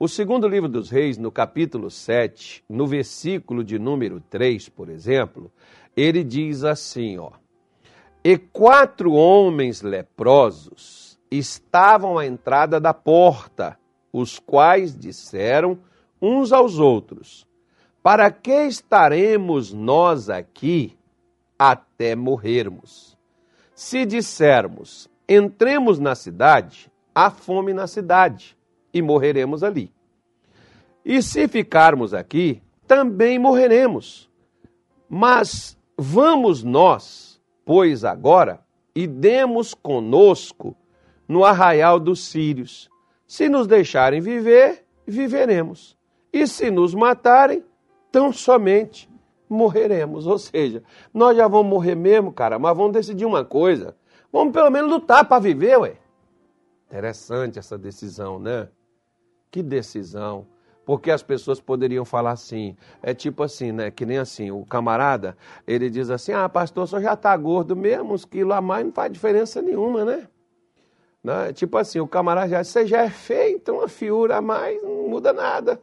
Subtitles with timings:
[0.00, 5.50] O segundo livro dos Reis, no capítulo 7, no versículo de número 3, por exemplo,
[5.96, 7.32] ele diz assim, ó:
[8.22, 13.76] E quatro homens leprosos estavam à entrada da porta,
[14.12, 15.80] os quais disseram
[16.22, 17.44] uns aos outros:
[18.00, 20.96] Para que estaremos nós aqui
[21.58, 23.18] até morrermos?
[23.74, 28.56] Se dissermos: Entremos na cidade, há fome na cidade
[28.92, 29.92] e morreremos ali.
[31.04, 34.28] E se ficarmos aqui, também morreremos.
[35.08, 38.60] Mas vamos nós, pois agora,
[38.94, 40.76] e demos conosco
[41.26, 42.90] no arraial dos sírios.
[43.26, 45.96] Se nos deixarem viver, viveremos.
[46.32, 47.64] E se nos matarem,
[48.10, 49.08] tão somente
[49.48, 50.26] morreremos.
[50.26, 53.96] Ou seja, nós já vamos morrer mesmo, cara, mas vamos decidir uma coisa.
[54.32, 55.96] Vamos pelo menos lutar para viver, ué.
[56.86, 58.68] Interessante essa decisão, né?
[59.50, 60.46] Que decisão.
[60.84, 63.90] Porque as pessoas poderiam falar assim, é tipo assim, né?
[63.90, 65.36] Que nem assim, o camarada,
[65.66, 68.92] ele diz assim, ah, pastor, só já está gordo mesmo, uns quilos a mais não
[68.92, 70.26] faz diferença nenhuma, né?
[71.22, 71.52] né?
[71.52, 75.08] Tipo assim, o camarada já você já é feio, então uma fiura a mais não
[75.08, 75.78] muda nada.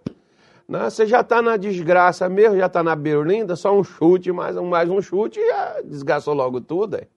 [0.68, 0.90] Né?
[0.90, 4.90] Você já está na desgraça mesmo, já está na berlinda, só um chute, mais, mais
[4.90, 6.96] um chute, já desgastou logo tudo.
[6.96, 7.08] É?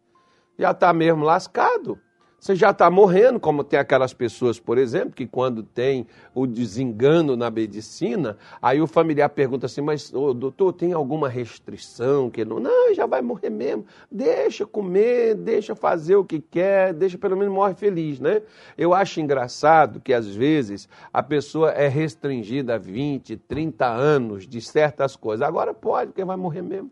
[0.59, 1.99] Já está mesmo lascado.
[2.41, 7.37] Você já está morrendo, como tem aquelas pessoas, por exemplo, que quando tem o desengano
[7.37, 12.31] na medicina, aí o familiar pergunta assim, mas oh, doutor, tem alguma restrição?
[12.31, 13.85] que Não, não, já vai morrer mesmo.
[14.09, 18.41] Deixa comer, deixa fazer o que quer, deixa pelo menos morre feliz, né?
[18.77, 24.61] Eu acho engraçado que às vezes a pessoa é restringida a 20, 30 anos de
[24.61, 25.45] certas coisas.
[25.45, 26.89] Agora pode, porque vai morrer mesmo.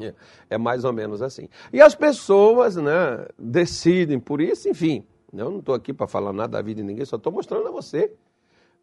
[0.00, 0.14] É,
[0.50, 1.48] é mais ou menos assim.
[1.72, 5.06] E as pessoas né, decidem por isso, enfim.
[5.32, 7.70] Eu não estou aqui para falar nada da vida de ninguém, só estou mostrando a
[7.70, 8.12] você.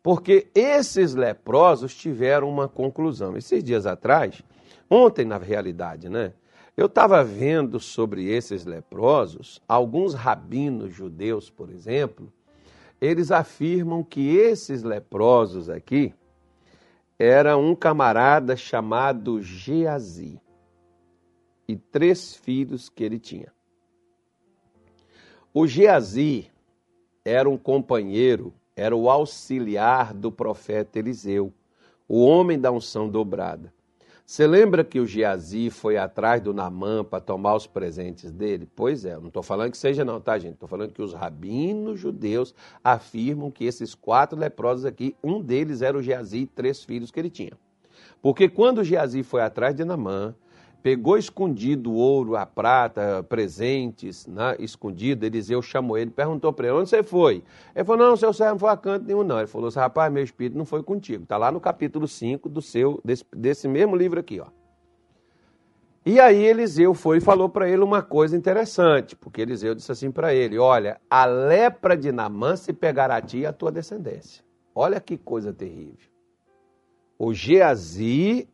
[0.01, 3.37] Porque esses leprosos tiveram uma conclusão.
[3.37, 4.41] Esses dias atrás,
[4.89, 6.33] ontem na realidade, né?
[6.75, 12.33] Eu estava vendo sobre esses leprosos, alguns rabinos judeus, por exemplo,
[12.99, 16.13] eles afirmam que esses leprosos aqui
[17.19, 20.41] era um camarada chamado Geazi
[21.67, 23.51] e três filhos que ele tinha.
[25.53, 26.51] O Geazi
[27.23, 31.53] era um companheiro, era o auxiliar do profeta Eliseu,
[32.07, 33.71] o homem da unção dobrada.
[34.25, 38.67] Você lembra que o Geazi foi atrás do Namã para tomar os presentes dele?
[38.73, 40.53] Pois é, não estou falando que seja não, tá, gente?
[40.53, 45.97] Estou falando que os rabinos judeus afirmam que esses quatro leprosos aqui, um deles era
[45.97, 47.51] o Geazi e três filhos que ele tinha.
[48.21, 50.33] Porque quando o Geazi foi atrás de Namã,
[50.83, 55.25] pegou escondido ouro, a prata, presentes, né, escondido.
[55.25, 57.41] Eliseu chamou ele, perguntou para ele, onde você foi?
[57.73, 59.37] Ele falou, não, seu servo não foi a canto nenhum, não.
[59.39, 61.23] Ele falou assim, rapaz, meu espírito não foi contigo.
[61.23, 64.47] Está lá no capítulo 5 do seu, desse, desse mesmo livro aqui, ó.
[66.05, 70.11] E aí Eliseu foi e falou para ele uma coisa interessante, porque Eliseu disse assim
[70.11, 74.43] para ele, olha, a lepra de Namã se pegará a ti e a tua descendência.
[74.75, 76.11] Olha que coisa terrível.
[77.17, 78.49] O Geazi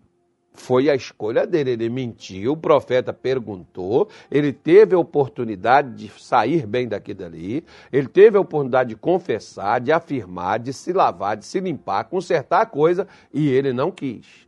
[0.60, 1.72] foi a escolha dele.
[1.72, 8.08] Ele mentiu, o profeta perguntou, ele teve a oportunidade de sair bem daqui dali, ele
[8.08, 12.66] teve a oportunidade de confessar, de afirmar, de se lavar, de se limpar, consertar a
[12.66, 14.48] coisa, e ele não quis.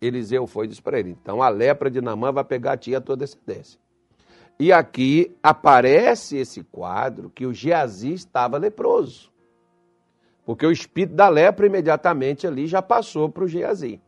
[0.00, 2.92] Eliseu foi e disse para ele: então a lepra de Namã vai pegar a ti
[2.92, 3.78] e a tua descendência.
[4.58, 9.30] E aqui aparece esse quadro que o Geazi estava leproso.
[10.44, 14.00] Porque o espírito da lepra imediatamente ali já passou para o Geazi.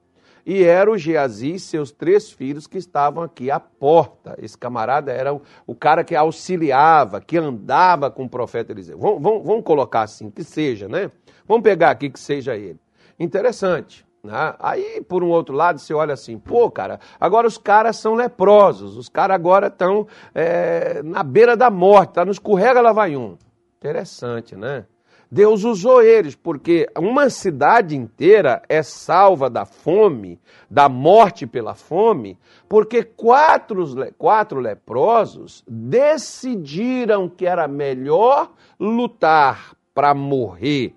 [0.45, 4.37] E era o Geazi e seus três filhos que estavam aqui à porta.
[4.39, 8.99] Esse camarada era o, o cara que auxiliava, que andava com o profeta Eliseu.
[8.99, 11.11] Vamos, vamos, vamos colocar assim, que seja, né?
[11.47, 12.81] Vamos pegar aqui que seja ele.
[13.19, 14.05] Interessante.
[14.23, 14.55] Né?
[14.59, 18.97] Aí, por um outro lado, você olha assim, pô, cara, agora os caras são leprosos,
[18.97, 23.37] os caras agora estão é, na beira da morte, tá no escorrega lá vai um.
[23.79, 24.87] Interessante, né?
[25.35, 30.39] Deus usou eles, porque uma cidade inteira é salva da fome,
[30.71, 33.83] da morte pela fome, porque quatro,
[34.19, 40.95] quatro leprosos decidiram que era melhor lutar para morrer,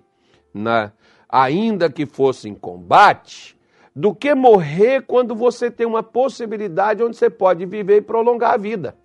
[0.52, 0.92] na,
[1.26, 3.56] ainda que fosse em combate,
[3.94, 8.58] do que morrer quando você tem uma possibilidade onde você pode viver e prolongar a
[8.58, 8.98] vida.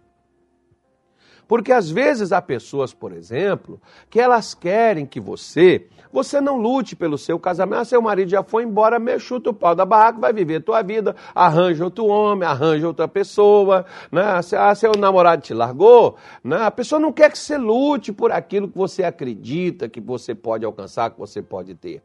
[1.52, 3.78] Porque às vezes há pessoas, por exemplo,
[4.10, 7.82] que elas querem que você, você não lute pelo seu casamento.
[7.82, 10.82] Ah, seu marido já foi embora, me chuta o pau da barraca, vai viver tua
[10.82, 14.40] vida, arranja outro homem, arranja outra pessoa, né?
[14.58, 16.56] Ah, seu namorado te largou, né?
[16.62, 20.64] A pessoa não quer que você lute por aquilo que você acredita que você pode
[20.64, 22.02] alcançar, que você pode ter.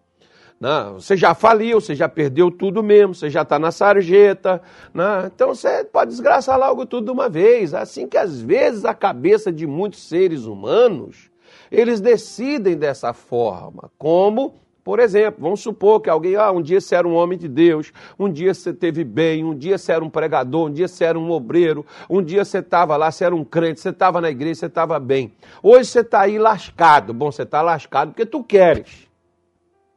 [0.58, 0.90] Né?
[0.94, 4.62] você já faliu, você já perdeu tudo mesmo, você já está na sarjeta.
[4.92, 5.30] Né?
[5.34, 7.74] então você pode desgraçar logo tudo de uma vez.
[7.74, 11.30] Assim que às vezes a cabeça de muitos seres humanos,
[11.70, 13.90] eles decidem dessa forma.
[13.98, 17.48] Como, por exemplo, vamos supor que alguém, ah, um dia você era um homem de
[17.48, 21.04] Deus, um dia você teve bem, um dia você era um pregador, um dia você
[21.04, 24.30] era um obreiro, um dia você estava lá, você era um crente, você estava na
[24.30, 25.32] igreja, você estava bem.
[25.62, 27.12] Hoje você está aí lascado.
[27.12, 29.05] Bom, você está lascado porque tu queres.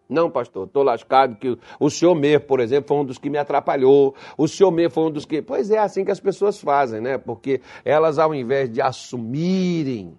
[0.09, 3.37] Não, pastor, estou lascado que o senhor mesmo, por exemplo, foi um dos que me
[3.37, 4.15] atrapalhou.
[4.35, 5.39] O senhor mesmo foi um dos que.
[5.39, 7.19] Pois é, assim que as pessoas fazem, né?
[7.19, 10.17] Porque elas, ao invés de assumirem,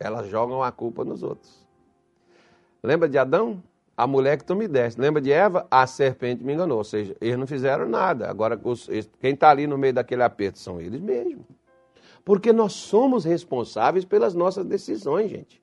[0.00, 1.68] elas jogam a culpa nos outros.
[2.82, 3.62] Lembra de Adão?
[3.94, 4.98] A mulher que tu me deste.
[4.98, 5.66] Lembra de Eva?
[5.70, 6.78] A serpente me enganou.
[6.78, 8.28] Ou seja, eles não fizeram nada.
[8.28, 8.58] Agora,
[9.20, 11.44] quem está ali no meio daquele aperto são eles mesmos.
[12.24, 15.62] Porque nós somos responsáveis pelas nossas decisões, gente.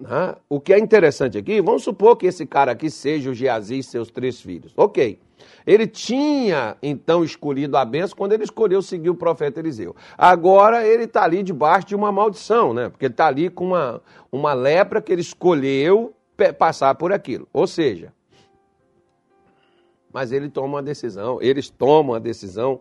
[0.00, 0.34] Né?
[0.48, 3.82] O que é interessante aqui, vamos supor que esse cara aqui seja o Geazi e
[3.82, 4.72] seus três filhos.
[4.76, 5.18] Ok.
[5.66, 9.94] Ele tinha então escolhido a benção quando ele escolheu seguir o profeta Eliseu.
[10.16, 12.88] Agora ele está ali debaixo de uma maldição, né?
[12.88, 14.02] Porque ele está ali com uma,
[14.32, 16.14] uma lepra que ele escolheu
[16.58, 17.46] passar por aquilo.
[17.52, 18.12] Ou seja,
[20.12, 22.80] mas ele toma uma decisão, eles tomam a decisão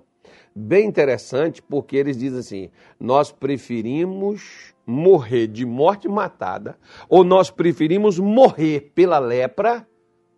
[0.56, 2.69] bem interessante, porque eles dizem assim:
[3.00, 9.88] nós preferimos morrer de morte matada, ou nós preferimos morrer pela lepra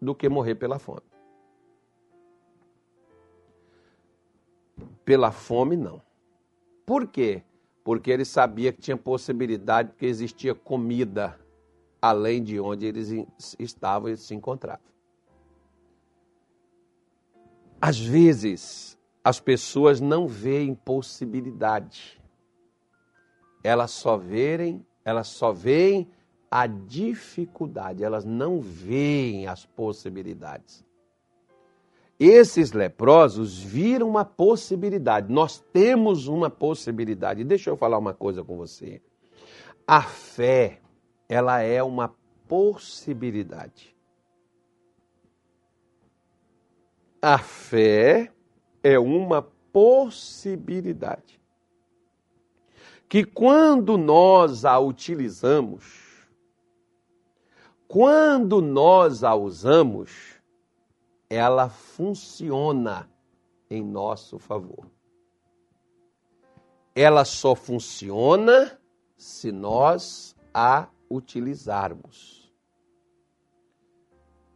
[0.01, 1.01] do que morrer pela fome.
[5.05, 6.01] Pela fome, não.
[6.85, 7.43] Por quê?
[7.83, 11.39] Porque ele sabia que tinha possibilidade que existia comida
[12.01, 13.09] além de onde eles
[13.59, 14.91] estavam e se encontravam.
[17.79, 22.21] Às vezes, as pessoas não veem possibilidade
[23.63, 26.09] elas só verem, elas só veem
[26.49, 30.85] a dificuldade, elas não veem as possibilidades.
[32.19, 35.31] Esses leprosos viram uma possibilidade.
[35.31, 37.43] Nós temos uma possibilidade.
[37.43, 39.01] Deixa eu falar uma coisa com você.
[39.87, 40.81] A fé,
[41.27, 42.13] ela é uma
[42.47, 43.95] possibilidade.
[47.19, 48.31] A fé
[48.83, 49.41] é uma
[49.71, 51.39] possibilidade
[53.07, 56.11] que quando nós a utilizamos,
[57.87, 60.39] quando nós a usamos,
[61.29, 63.09] ela funciona
[63.69, 64.89] em nosso favor.
[66.95, 68.79] Ela só funciona
[69.17, 72.49] se nós a utilizarmos.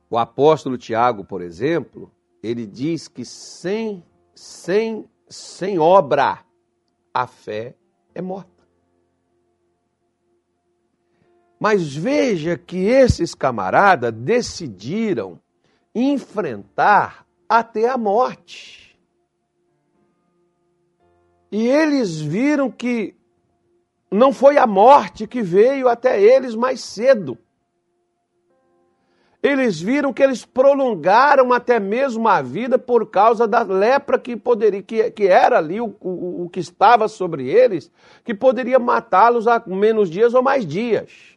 [0.10, 2.10] O apóstolo Tiago, por exemplo,
[2.42, 4.02] ele diz que sem,
[4.36, 6.46] sem, sem obra
[7.14, 7.76] a fé
[8.14, 8.52] é morta.
[11.58, 15.40] Mas veja que esses camaradas decidiram
[15.96, 19.00] enfrentar até a morte.
[21.50, 23.16] E eles viram que
[24.12, 27.38] não foi a morte que veio até eles mais cedo
[29.46, 34.82] eles viram que eles prolongaram até mesmo a vida por causa da lepra que poderia,
[34.82, 37.92] que, que era ali o, o, o que estava sobre eles,
[38.24, 41.35] que poderia matá-los a menos dias ou mais dias.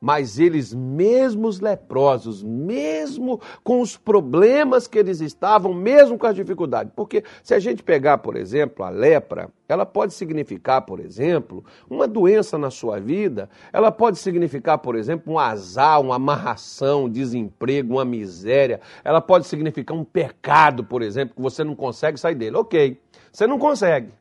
[0.00, 6.92] Mas eles, mesmos leprosos, mesmo com os problemas que eles estavam, mesmo com as dificuldades,
[6.94, 12.06] porque se a gente pegar, por exemplo, a lepra, ela pode significar, por exemplo, uma
[12.06, 17.94] doença na sua vida, ela pode significar, por exemplo, um azar, uma amarração, um desemprego,
[17.94, 22.56] uma miséria, ela pode significar um pecado, por exemplo, que você não consegue sair dele.
[22.56, 23.00] Ok,
[23.32, 24.12] você não consegue.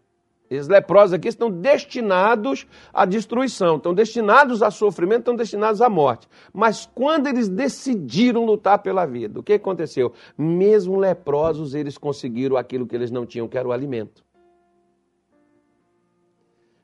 [0.49, 6.27] Esses leprosos aqui estão destinados à destruição, estão destinados a sofrimento, estão destinados à morte.
[6.53, 10.13] Mas quando eles decidiram lutar pela vida, o que aconteceu?
[10.37, 14.23] Mesmo leprosos, eles conseguiram aquilo que eles não tinham, que era o alimento.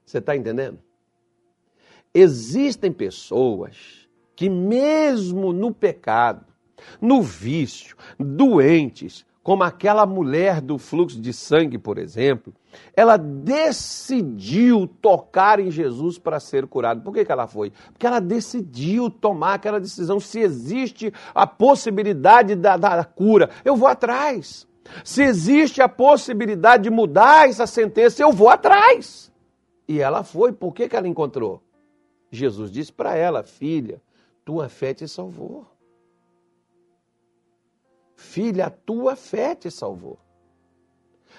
[0.03, 0.79] Você está entendendo?
[2.13, 6.45] Existem pessoas que, mesmo no pecado,
[6.99, 12.53] no vício, doentes, como aquela mulher do fluxo de sangue, por exemplo,
[12.95, 17.01] ela decidiu tocar em Jesus para ser curada.
[17.01, 17.71] Por que, que ela foi?
[17.91, 20.19] Porque ela decidiu tomar aquela decisão.
[20.19, 24.67] Se existe a possibilidade da, da cura, eu vou atrás.
[25.03, 29.31] Se existe a possibilidade de mudar essa sentença, eu vou atrás.
[29.87, 30.51] E ela foi.
[30.51, 31.63] Por que, que ela encontrou?
[32.31, 34.01] Jesus disse para ela: Filha,
[34.45, 35.65] tua fé te salvou.
[38.31, 40.17] Filha, a tua fé te salvou.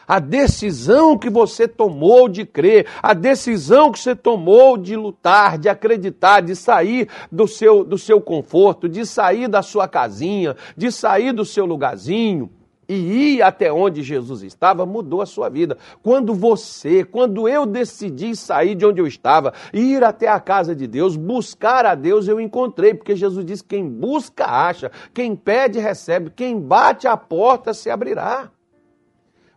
[0.06, 5.70] A decisão que você tomou de crer, a decisão que você tomou de lutar, de
[5.70, 11.32] acreditar, de sair do seu, do seu conforto, de sair da sua casinha, de sair
[11.32, 12.50] do seu lugarzinho
[12.88, 12.94] e
[13.34, 15.76] ir até onde Jesus estava, mudou a sua vida.
[16.02, 20.86] Quando você, quando eu decidi sair de onde eu estava, ir até a casa de
[20.86, 26.30] Deus, buscar a Deus, eu encontrei, porque Jesus disse: quem busca, acha, quem pede, recebe,
[26.30, 28.50] quem bate a porta se abrirá.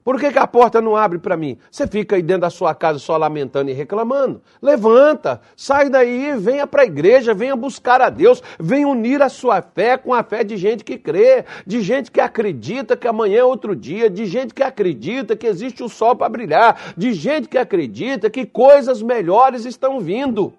[0.06, 1.58] Por que, que a porta não abre para mim?
[1.72, 4.40] Você fica aí dentro da sua casa só lamentando e reclamando.
[4.62, 9.64] Levanta, sai daí, venha para a igreja, venha buscar a Deus, venha unir a sua
[9.64, 13.44] fé com a fé de gente que crê, de gente que acredita que amanhã é
[13.44, 17.58] outro dia, de gente que acredita que existe o sol para brilhar, de gente que
[17.58, 20.54] acredita que coisas melhores estão vindo.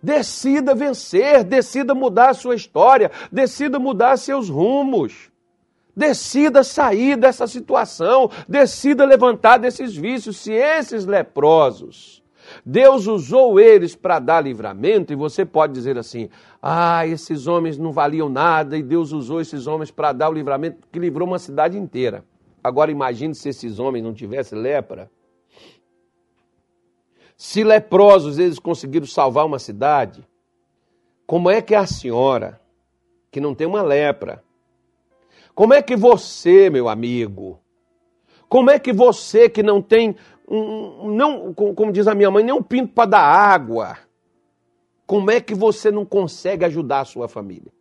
[0.00, 5.31] Decida vencer, decida mudar a sua história, decida mudar seus rumos.
[5.94, 10.38] Decida sair dessa situação, decida levantar desses vícios.
[10.38, 12.22] Se esses leprosos,
[12.64, 16.28] Deus usou eles para dar livramento, e você pode dizer assim:
[16.62, 20.88] ah, esses homens não valiam nada, e Deus usou esses homens para dar o livramento
[20.90, 22.24] que livrou uma cidade inteira.
[22.64, 25.10] Agora imagine se esses homens não tivessem lepra.
[27.36, 30.26] Se leprosos eles conseguiram salvar uma cidade,
[31.26, 32.60] como é que a senhora,
[33.30, 34.42] que não tem uma lepra,
[35.54, 37.60] como é que você, meu amigo,
[38.48, 40.16] como é que você que não tem,
[40.48, 43.98] um, não, como diz a minha mãe, nem um pinto para dar água,
[45.06, 47.72] como é que você não consegue ajudar a sua família?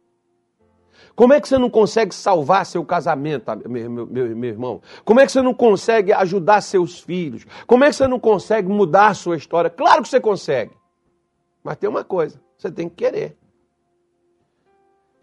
[1.16, 4.82] Como é que você não consegue salvar seu casamento, meu, meu, meu, irmão?
[5.04, 7.46] Como é que você não consegue ajudar seus filhos?
[7.68, 9.70] Como é que você não consegue mudar a sua história?
[9.70, 10.72] Claro que você consegue.
[11.64, 13.38] Mas tem uma coisa: você tem que querer.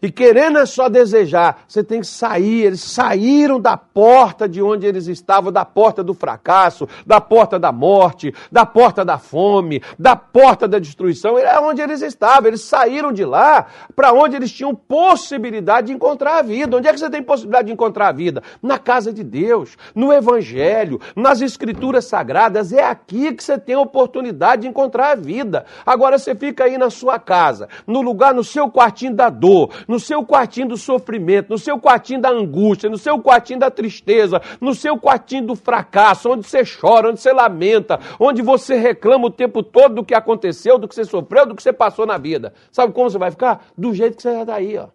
[0.01, 2.63] E querendo é só desejar, você tem que sair.
[2.63, 7.71] Eles saíram da porta de onde eles estavam, da porta do fracasso, da porta da
[7.71, 11.37] morte, da porta da fome, da porta da destruição.
[11.37, 12.47] É onde eles estavam.
[12.47, 16.77] Eles saíram de lá para onde eles tinham possibilidade de encontrar a vida.
[16.77, 18.41] Onde é que você tem possibilidade de encontrar a vida?
[18.63, 22.71] Na casa de Deus, no Evangelho, nas Escrituras Sagradas.
[22.71, 25.65] É aqui que você tem a oportunidade de encontrar a vida.
[25.85, 29.99] Agora você fica aí na sua casa, no lugar, no seu quartinho da dor no
[29.99, 34.75] seu quartinho do sofrimento, no seu quartinho da angústia, no seu quartinho da tristeza, no
[34.75, 39.63] seu quartinho do fracasso, onde você chora, onde você lamenta, onde você reclama o tempo
[39.63, 42.53] todo do que aconteceu, do que você sofreu, do que você passou na vida.
[42.71, 43.65] Sabe como você vai ficar?
[43.75, 44.89] Do jeito que você já está aí, ó.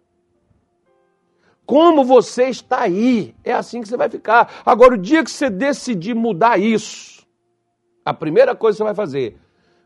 [1.65, 4.61] Como você está aí, é assim que você vai ficar.
[4.65, 7.27] Agora, o dia que você decidir mudar isso,
[8.05, 9.37] a primeira coisa que você vai fazer,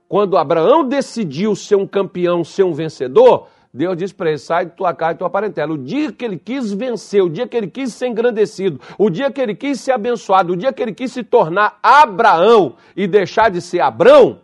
[0.07, 4.71] quando Abraão decidiu ser um campeão, ser um vencedor, Deus disse para ele: sai de
[4.71, 5.73] tua casa e tua parentela.
[5.73, 9.31] O dia que ele quis vencer, o dia que ele quis ser engrandecido, o dia
[9.31, 13.49] que ele quis ser abençoado, o dia que ele quis se tornar Abraão e deixar
[13.49, 14.41] de ser Abrão,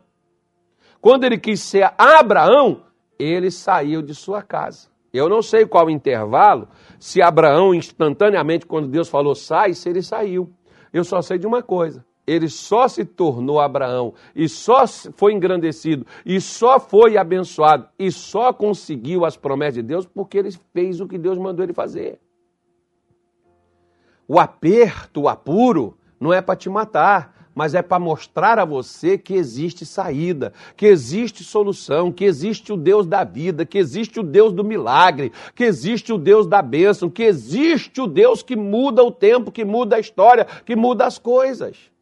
[1.01, 2.84] quando ele quis ser Abraão,
[3.17, 4.89] ele saiu de sua casa.
[5.13, 6.67] Eu não sei qual intervalo,
[7.00, 10.51] se Abraão instantaneamente, quando Deus falou sai, se ele saiu.
[10.91, 16.05] Eu só sei de uma coisa: ele só se tornou Abraão e só foi engrandecido
[16.25, 21.08] e só foi abençoado e só conseguiu as promessas de Deus porque ele fez o
[21.08, 22.20] que Deus mandou ele fazer.
[24.27, 29.17] O aperto, o apuro, não é para te matar, mas é para mostrar a você
[29.17, 34.24] que existe saída, que existe solução, que existe o Deus da vida, que existe o
[34.24, 39.03] Deus do milagre, que existe o Deus da bênção, que existe o Deus que muda
[39.03, 41.94] o tempo, que muda a história, que muda as coisas.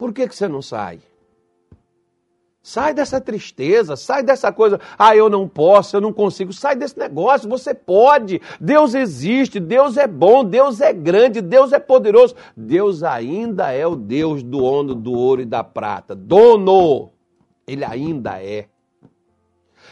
[0.00, 0.98] Por que, que você não sai?
[2.62, 6.98] Sai dessa tristeza, sai dessa coisa, ah, eu não posso, eu não consigo, sai desse
[6.98, 8.40] negócio, você pode.
[8.58, 12.34] Deus existe, Deus é bom, Deus é grande, Deus é poderoso.
[12.56, 16.14] Deus ainda é o Deus do dono do ouro e da prata.
[16.14, 17.10] Dono,
[17.66, 18.69] ele ainda é.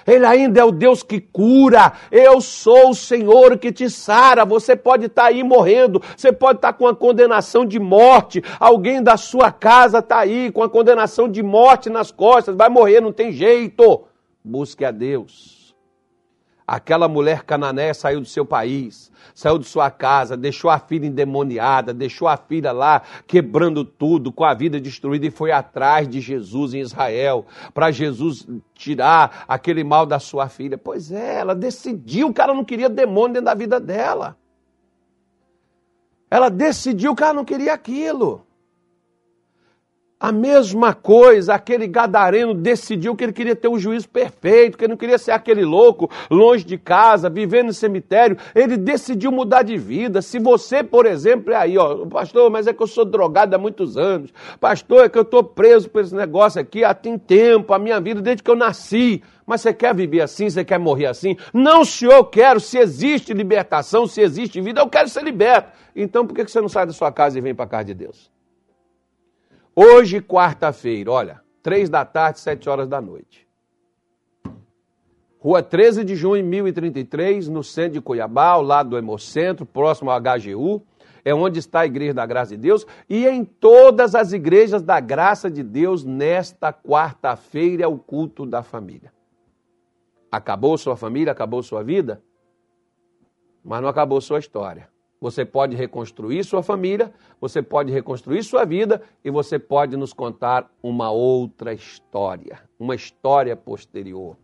[0.08, 1.92] Ele ainda é o Deus que cura.
[2.10, 4.44] Eu sou o Senhor que te sara.
[4.44, 8.42] Você pode estar tá aí morrendo, você pode estar tá com a condenação de morte.
[8.58, 13.00] Alguém da sua casa está aí com a condenação de morte nas costas, vai morrer,
[13.02, 14.04] não tem jeito.
[14.42, 15.57] Busque a Deus.
[16.70, 21.94] Aquela mulher cananéia saiu do seu país, saiu de sua casa, deixou a filha endemoniada,
[21.94, 26.74] deixou a filha lá quebrando tudo, com a vida destruída e foi atrás de Jesus
[26.74, 30.76] em Israel, para Jesus tirar aquele mal da sua filha.
[30.76, 34.36] Pois é, ela decidiu que ela não queria demônio dentro da vida dela.
[36.30, 38.46] Ela decidiu que ela não queria aquilo.
[40.20, 44.90] A mesma coisa, aquele gadareno decidiu que ele queria ter um juízo perfeito, que ele
[44.90, 48.36] não queria ser aquele louco, longe de casa, vivendo no cemitério.
[48.52, 50.20] Ele decidiu mudar de vida.
[50.20, 53.58] Se você, por exemplo, é aí, ó, pastor, mas é que eu sou drogado há
[53.58, 54.32] muitos anos.
[54.58, 58.00] Pastor, é que eu estou preso por esse negócio aqui há tem tempo, a minha
[58.00, 59.22] vida, desde que eu nasci.
[59.46, 60.50] Mas você quer viver assim?
[60.50, 61.36] Você quer morrer assim?
[61.54, 62.58] Não, senhor, eu quero.
[62.58, 65.70] Se existe libertação, se existe vida, eu quero ser liberto.
[65.94, 67.94] Então por que você não sai da sua casa e vem para a casa de
[67.94, 68.36] Deus?
[69.80, 73.46] Hoje, quarta-feira, olha, três da tarde, sete horas da noite.
[75.38, 80.20] Rua 13 de junho, 1033, no centro de Cuiabá, ao lado do Hemocentro, próximo ao
[80.20, 80.82] HGU,
[81.24, 84.98] é onde está a Igreja da Graça de Deus, e em todas as igrejas da
[84.98, 89.12] Graça de Deus, nesta quarta-feira, é o culto da família.
[90.28, 92.20] Acabou sua família, acabou sua vida,
[93.64, 94.88] mas não acabou sua história.
[95.20, 100.70] Você pode reconstruir sua família, você pode reconstruir sua vida e você pode nos contar
[100.82, 104.36] uma outra história, uma história posterior.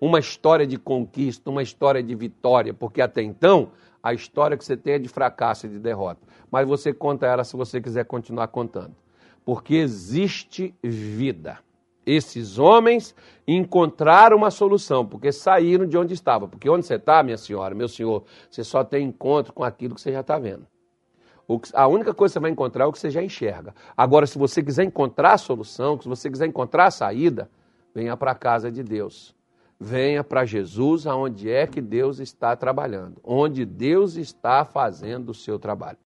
[0.00, 4.76] Uma história de conquista, uma história de vitória, porque até então a história que você
[4.76, 6.20] tem é de fracasso e de derrota.
[6.50, 8.94] Mas você conta ela se você quiser continuar contando.
[9.44, 11.58] Porque existe vida
[12.06, 13.14] esses homens
[13.46, 16.48] encontraram uma solução, porque saíram de onde estavam.
[16.48, 20.00] Porque onde você está, minha senhora, meu senhor, você só tem encontro com aquilo que
[20.00, 20.66] você já está vendo.
[21.74, 23.74] A única coisa que você vai encontrar é o que você já enxerga.
[23.96, 27.50] Agora, se você quiser encontrar a solução, se você quiser encontrar a saída,
[27.92, 29.34] venha para a casa de Deus.
[29.82, 35.58] Venha para Jesus, aonde é que Deus está trabalhando, onde Deus está fazendo o seu
[35.58, 35.96] trabalho.